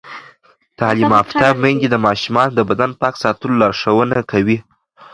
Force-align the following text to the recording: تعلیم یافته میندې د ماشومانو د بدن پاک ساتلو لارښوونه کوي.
تعلیم 0.79 1.11
یافته 1.17 1.47
میندې 1.61 1.87
د 1.91 1.95
ماشومانو 2.05 2.55
د 2.55 2.59
بدن 2.69 2.91
پاک 2.99 3.13
ساتلو 3.23 3.59
لارښوونه 3.61 4.17
کوي. 4.31 4.57